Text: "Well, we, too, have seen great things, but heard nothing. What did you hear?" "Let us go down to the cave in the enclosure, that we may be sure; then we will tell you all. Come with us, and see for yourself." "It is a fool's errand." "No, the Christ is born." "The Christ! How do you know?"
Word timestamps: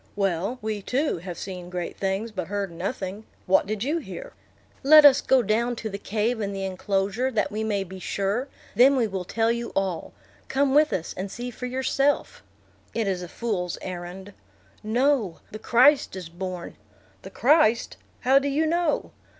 "Well, 0.15 0.57
we, 0.63 0.81
too, 0.81 1.19
have 1.19 1.37
seen 1.37 1.69
great 1.69 1.95
things, 1.95 2.31
but 2.31 2.47
heard 2.47 2.71
nothing. 2.71 3.23
What 3.45 3.67
did 3.67 3.83
you 3.83 3.99
hear?" 3.99 4.33
"Let 4.81 5.05
us 5.05 5.21
go 5.21 5.43
down 5.43 5.75
to 5.75 5.91
the 5.91 5.99
cave 5.99 6.41
in 6.41 6.53
the 6.53 6.65
enclosure, 6.65 7.29
that 7.29 7.51
we 7.51 7.63
may 7.63 7.83
be 7.83 7.99
sure; 7.99 8.47
then 8.73 8.95
we 8.95 9.05
will 9.05 9.25
tell 9.25 9.51
you 9.51 9.71
all. 9.75 10.11
Come 10.47 10.73
with 10.73 10.91
us, 10.91 11.13
and 11.15 11.29
see 11.29 11.51
for 11.51 11.67
yourself." 11.67 12.41
"It 12.95 13.07
is 13.07 13.21
a 13.21 13.27
fool's 13.29 13.77
errand." 13.83 14.33
"No, 14.81 15.37
the 15.51 15.59
Christ 15.59 16.15
is 16.15 16.29
born." 16.29 16.77
"The 17.21 17.29
Christ! 17.29 17.97
How 18.21 18.39
do 18.39 18.47
you 18.47 18.65
know?" 18.65 19.11